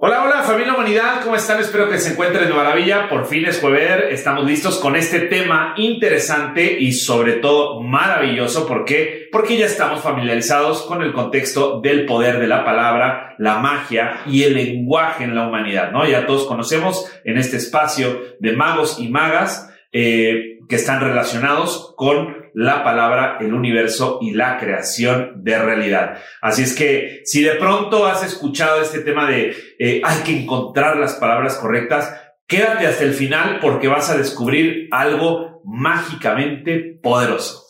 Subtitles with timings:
[0.00, 1.58] Hola, hola familia humanidad, ¿cómo están?
[1.58, 3.08] Espero que se encuentren de maravilla.
[3.08, 8.64] Por fin es jueves, estamos listos con este tema interesante y sobre todo maravilloso.
[8.64, 9.28] ¿Por qué?
[9.32, 14.44] Porque ya estamos familiarizados con el contexto del poder de la palabra, la magia y
[14.44, 16.06] el lenguaje en la humanidad, ¿no?
[16.06, 22.36] Ya todos conocemos en este espacio de magos y magas eh, que están relacionados con
[22.54, 26.18] la palabra, el universo y la creación de realidad.
[26.42, 30.96] Así es que si de pronto has escuchado este tema de eh, hay que encontrar
[30.96, 32.12] las palabras correctas,
[32.46, 37.67] quédate hasta el final porque vas a descubrir algo mágicamente poderoso.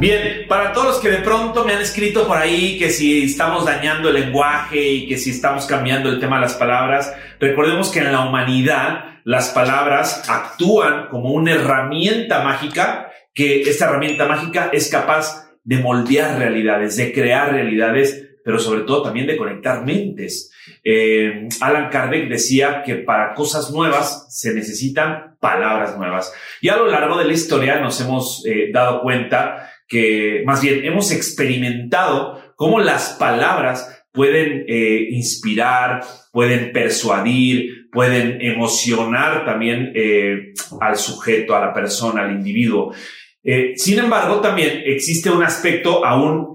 [0.00, 3.66] Bien, para todos los que de pronto me han escrito por ahí que si estamos
[3.66, 7.98] dañando el lenguaje y que si estamos cambiando el tema de las palabras, recordemos que
[7.98, 14.90] en la humanidad las palabras actúan como una herramienta mágica, que esta herramienta mágica es
[14.90, 20.50] capaz de moldear realidades, de crear realidades, pero sobre todo también de conectar mentes.
[20.82, 26.32] Eh, Alan Kardec decía que para cosas nuevas se necesitan palabras nuevas.
[26.62, 30.84] Y a lo largo de la historia nos hemos eh, dado cuenta que más bien
[30.84, 36.02] hemos experimentado cómo las palabras pueden eh, inspirar,
[36.32, 42.94] pueden persuadir, pueden emocionar también eh, al sujeto, a la persona, al individuo.
[43.42, 46.52] Eh, sin embargo, también existe un aspecto aún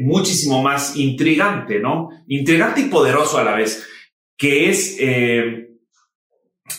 [0.00, 2.08] muchísimo más intrigante, ¿no?
[2.26, 3.86] Intrigante y poderoso a la vez,
[4.36, 4.98] que es,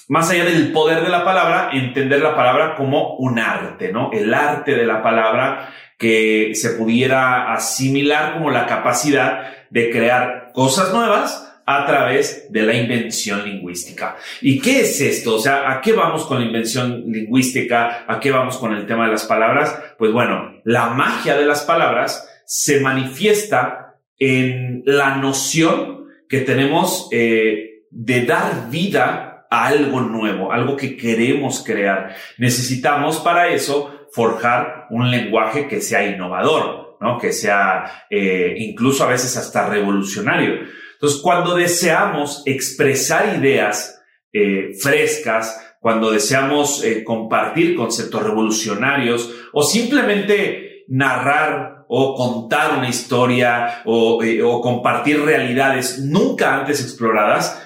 [0.08, 4.12] más allá del poder de la palabra, entender la palabra como un arte, ¿no?
[4.12, 10.94] El arte de la palabra que se pudiera asimilar como la capacidad de crear cosas
[10.94, 14.16] nuevas a través de la invención lingüística.
[14.41, 15.36] ¿Y qué es esto?
[15.36, 18.06] O sea, ¿a qué vamos con la invención lingüística?
[18.08, 19.78] ¿A qué vamos con el tema de las palabras?
[19.97, 27.84] Pues bueno, la magia de las palabras se manifiesta en la noción que tenemos eh,
[27.91, 32.16] de dar vida a algo nuevo, algo que queremos crear.
[32.38, 37.18] Necesitamos para eso forjar un lenguaje que sea innovador, ¿no?
[37.18, 40.59] Que sea eh, incluso a veces hasta revolucionario.
[40.94, 44.02] Entonces, cuando deseamos expresar ideas
[44.34, 53.81] eh, frescas, cuando deseamos eh, compartir conceptos revolucionarios o simplemente narrar o contar una historia
[53.86, 57.66] o, o compartir realidades nunca antes exploradas,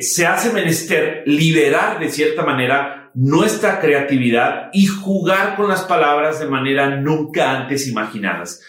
[0.00, 6.46] se hace menester liberar de cierta manera nuestra creatividad y jugar con las palabras de
[6.46, 8.62] manera nunca antes imaginadas.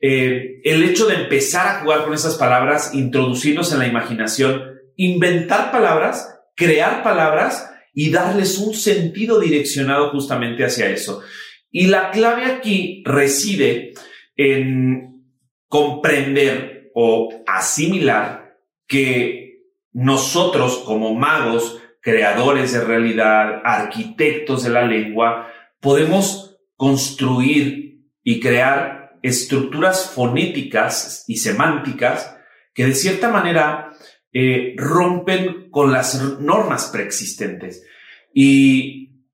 [0.00, 4.62] Eh, el hecho de empezar a jugar con esas palabras, introducirnos en la imaginación,
[4.96, 11.22] inventar palabras, crear palabras y darles un sentido direccionado justamente hacia eso.
[11.70, 13.94] Y la clave aquí reside
[14.36, 15.24] en
[15.68, 18.56] comprender o asimilar
[18.86, 19.62] que
[19.92, 30.12] nosotros como magos creadores de realidad, arquitectos de la lengua, podemos construir y crear estructuras
[30.14, 32.38] fonéticas y semánticas
[32.74, 33.90] que de cierta manera
[34.32, 37.84] eh, rompen con las normas preexistentes.
[38.32, 39.24] Y,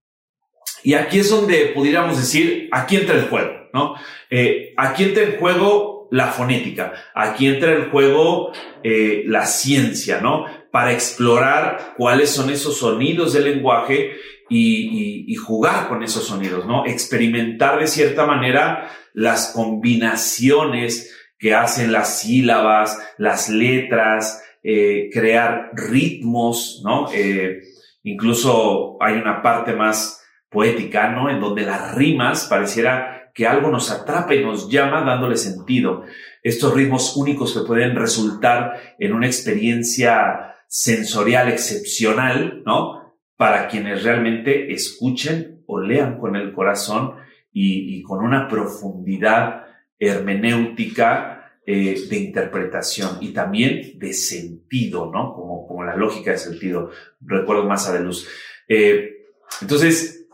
[0.83, 3.97] y aquí es donde pudiéramos decir, aquí entra el juego, ¿no?
[4.31, 8.53] Eh, aquí entra el juego la fonética, aquí entra el juego
[8.83, 10.47] eh, la ciencia, ¿no?
[10.73, 14.17] Para explorar cuáles son esos sonidos del lenguaje
[14.49, 16.87] y, jugar con esos sonidos, ¿no?
[16.87, 26.81] Experimentar de cierta manera las combinaciones que hacen las sílabas, las letras, eh, crear ritmos,
[26.85, 27.09] ¿no?
[27.13, 27.61] Eh,
[28.05, 31.29] incluso hay una parte más poética, ¿no?
[31.29, 36.05] En donde las rimas pareciera que algo nos atrapa y nos llama dándole sentido.
[36.43, 43.19] Estos ritmos únicos que pueden resultar en una experiencia sensorial excepcional, ¿no?
[43.37, 47.17] Para quienes realmente escuchen o lean con el corazón
[47.53, 49.67] y, con una profundidad
[49.99, 55.35] hermenéutica eh, de interpretación y también de sentido, ¿no?
[55.35, 56.91] Como, como la lógica de sentido.
[57.21, 58.27] Recuerdo más a de luz.
[58.67, 59.27] Eh,
[59.61, 60.27] entonces,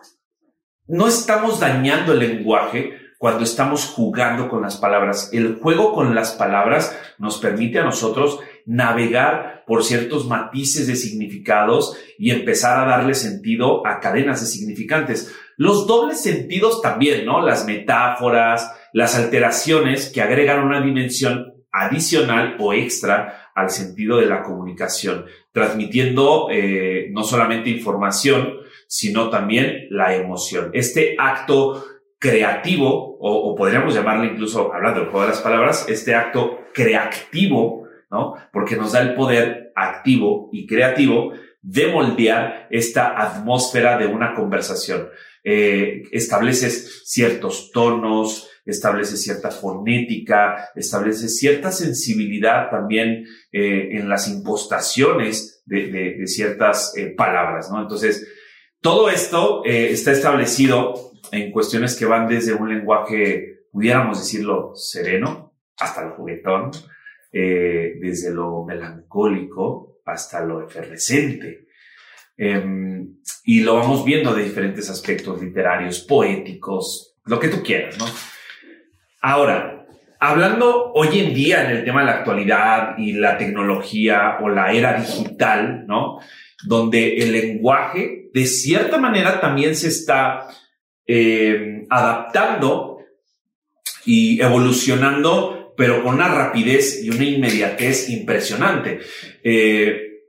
[0.86, 5.30] no estamos dañando el lenguaje cuando estamos jugando con las palabras.
[5.32, 8.38] El juego con las palabras nos permite a nosotros
[8.68, 15.34] navegar por ciertos matices de significados y empezar a darle sentido a cadenas de significantes.
[15.56, 17.44] Los dobles sentidos también, ¿no?
[17.44, 24.42] Las metáforas, las alteraciones que agregan una dimensión adicional o extra al sentido de la
[24.42, 30.70] comunicación, transmitiendo eh, no solamente información, sino también la emoción.
[30.74, 31.84] Este acto
[32.18, 38.34] creativo, o, podríamos llamarle incluso, hablando del juego de las palabras, este acto creativo, ¿no?
[38.52, 41.32] Porque nos da el poder activo y creativo
[41.62, 45.08] de moldear esta atmósfera de una conversación.
[45.44, 55.62] Eh, estableces ciertos tonos, estableces cierta fonética, estableces cierta sensibilidad también eh, en las impostaciones
[55.66, 57.80] de, ciertas eh, palabras, ¿no?
[57.82, 58.26] Entonces,
[58.80, 66.04] todo esto está establecido en cuestiones que van desde un lenguaje, pudiéramos decirlo, sereno, hasta
[66.04, 66.70] el juguetón,
[67.30, 71.68] desde lo melancólico hasta lo efervescente.
[72.36, 78.06] Em, y lo vamos viendo de diferentes aspectos literarios, poéticos, lo que tú quieras, ¿no?
[79.20, 79.86] Ahora,
[80.20, 84.72] hablando hoy en día en el tema de la actualidad y la tecnología o la
[84.72, 86.20] era digital, ¿no?
[86.64, 90.46] Donde el lenguaje, de cierta manera, también se está
[91.06, 92.98] em, adaptando
[94.04, 98.98] y evolucionando, pero con una rapidez y una inmediatez impresionante.
[99.44, 100.24] Eh,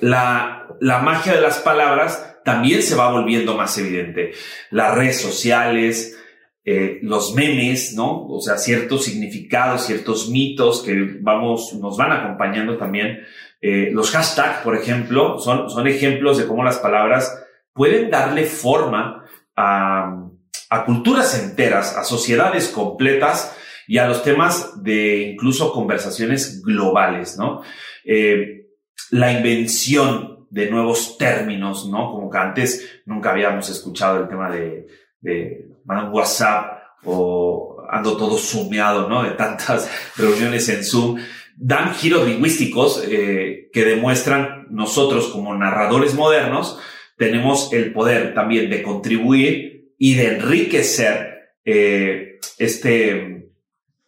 [0.00, 4.32] la, la magia de las palabras también se va volviendo más evidente.
[4.70, 6.18] Las redes sociales,
[6.64, 8.26] eh, los memes, ¿no?
[8.26, 13.20] O sea, ciertos significados, ciertos mitos que vamos, nos van acompañando también.
[13.60, 17.32] Eh, los hashtags, por ejemplo, son, son ejemplos de cómo las palabras
[17.72, 19.24] pueden darle forma
[19.54, 20.26] a,
[20.68, 23.56] a culturas enteras, a sociedades completas
[23.92, 27.60] y a los temas de incluso conversaciones globales, ¿no?
[28.06, 28.68] Eh,
[29.10, 32.10] la invención de nuevos términos, ¿no?
[32.10, 34.86] Como que antes nunca habíamos escuchado el tema de,
[35.20, 35.66] de
[36.10, 39.24] WhatsApp o ando todo sumeado, ¿no?
[39.24, 41.18] De tantas reuniones en Zoom.
[41.54, 46.80] Dan giros lingüísticos eh, que demuestran nosotros como narradores modernos
[47.18, 53.41] tenemos el poder también de contribuir y de enriquecer eh, este,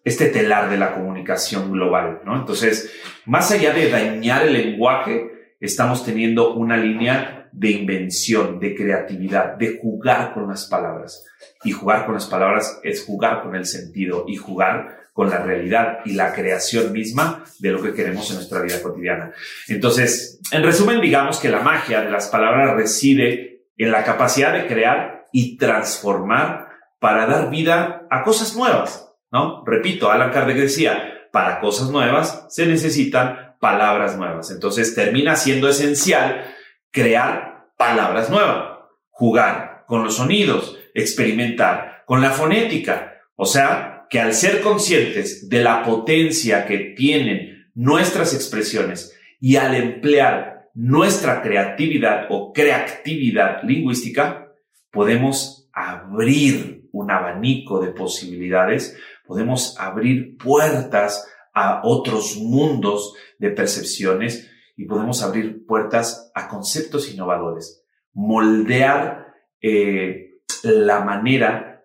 [0.05, 2.39] este telar de la comunicación global, ¿no?
[2.39, 2.93] Entonces,
[3.25, 9.79] más allá de dañar el lenguaje, estamos teniendo una línea de invención, de creatividad, de
[9.81, 11.25] jugar con las palabras.
[11.63, 16.01] Y jugar con las palabras es jugar con el sentido y jugar con la realidad
[16.05, 19.33] y la creación misma de lo que queremos en nuestra vida cotidiana.
[19.69, 24.67] Entonces, en resumen, digamos que la magia de las palabras reside en la capacidad de
[24.67, 26.69] crear y transformar
[26.99, 29.04] para dar vida a cosas nuevas
[29.35, 29.65] ¿no?
[29.67, 34.53] Repito, Alan Kardec decía, para cosas nuevas se necesitan palabras nuevas.
[34.53, 36.55] Entonces termina siendo esencial
[36.93, 38.79] crear palabras nuevas,
[39.11, 43.23] jugar con los sonidos, experimentar con la fonética.
[43.35, 49.75] O sea, que al ser conscientes de la potencia que tienen nuestras expresiones y al
[49.75, 54.53] emplear nuestra creatividad o creatividad lingüística,
[54.93, 58.97] podemos abrir un abanico de posibilidades
[59.27, 67.85] podemos abrir puertas a otros mundos de percepciones y podemos abrir puertas a conceptos innovadores,
[68.13, 71.85] moldear eh, la manera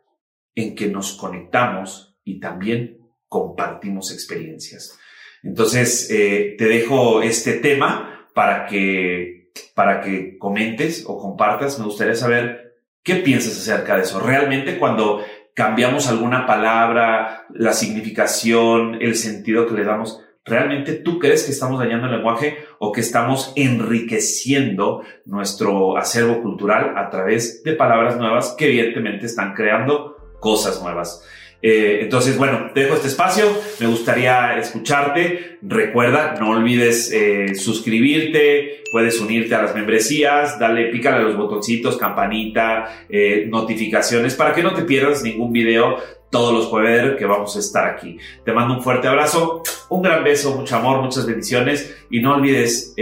[0.56, 4.98] en que nos conectamos y también compartimos experiencias.
[5.44, 11.80] Entonces, eh, te dejo este tema para que, para que comentes o compartas.
[11.80, 12.70] Me gustaría saber
[13.04, 14.20] qué piensas acerca de eso.
[14.20, 15.24] Realmente cuando
[15.60, 20.22] cambiamos alguna palabra, la significación, el sentido que le damos.
[20.46, 26.94] ¿Realmente tú crees que estamos dañando el lenguaje o que estamos enriqueciendo nuestro acervo cultural
[26.98, 31.28] a través de palabras nuevas que evidentemente están creando cosas nuevas?
[31.62, 33.46] Eh, entonces, bueno, te dejo este espacio.
[33.80, 35.60] Me gustaría escucharte.
[35.62, 38.84] Recuerda, no olvides eh, suscribirte.
[38.92, 40.58] Puedes unirte a las membresías.
[40.60, 45.98] Dale, pícale a los botoncitos, campanita, eh, notificaciones para que no te pierdas ningún video
[46.32, 48.18] todos los jueves que vamos a estar aquí.
[48.46, 52.94] Te mando un fuerte abrazo, un gran beso, mucho amor, muchas bendiciones y no olvides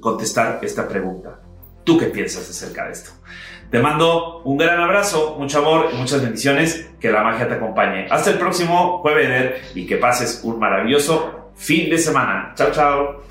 [0.00, 1.40] contestar esta pregunta.
[1.84, 3.12] ¿Tú qué piensas acerca de esto?
[3.74, 6.90] Te mando un gran abrazo, mucho amor y muchas bendiciones.
[7.00, 8.06] Que la magia te acompañe.
[8.08, 12.52] Hasta el próximo jueves y que pases un maravilloso fin de semana.
[12.54, 13.24] Chao, chao.